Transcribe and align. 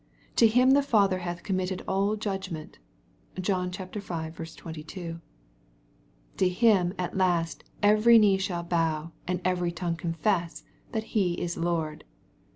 To 0.37 0.47
Him 0.47 0.71
the 0.71 0.81
Father 0.81 1.19
hath 1.19 1.43
committed 1.43 1.83
all 1.87 2.15
judgment. 2.15 2.79
(John 3.39 3.69
v. 3.69 3.85
22.) 4.01 5.21
To 6.37 6.49
Him 6.49 6.93
at 6.97 7.15
last 7.15 7.63
every 7.83 8.17
knee 8.17 8.39
shall 8.39 8.63
bow, 8.63 9.11
and 9.27 9.39
every 9.45 9.71
tongue 9.71 9.95
confess 9.97 10.63
that 10.91 11.03
He 11.13 11.33
is 11.39 11.55
Lord. 11.55 12.03